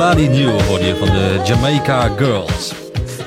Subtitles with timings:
[0.00, 2.72] Somebody New hoorde je van de Jamaica Girls.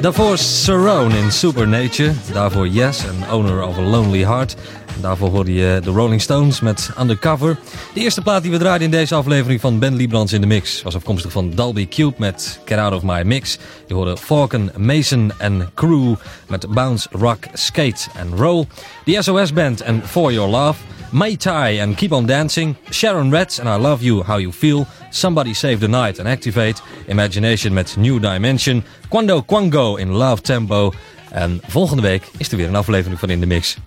[0.02, 2.14] Daarvoor Cerrone in Supernature.
[2.34, 4.56] Daarvoor Yes, an Owner of a Lonely Heart.
[5.02, 7.60] Daarvoor hoorde je de Rolling Stones met Undercover.
[7.94, 10.82] De eerste plaat die we draaiden in deze aflevering van Ben Liebrands in de Mix...
[10.82, 13.58] was afkomstig van Dalby Cube met Get Out of My Mix.
[13.88, 16.16] Je hoorde Falcon, Mason en Crew
[16.48, 18.66] met Bounce, Rock, Skate en Roll.
[19.06, 20.80] The SOS Band en For Your Love...
[21.14, 24.88] Mai Tai and Keep On Dancing, Sharon Reds and I Love You How You Feel,
[25.14, 30.94] Somebody Save the Night and Activate, Imagination met New Dimension, Quando Quango in Love Tempo.
[31.30, 33.78] En volgende week is er weer een aflevering van In The Mix.